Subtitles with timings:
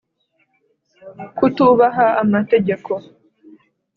[1.37, 2.91] Kutubaha amategeko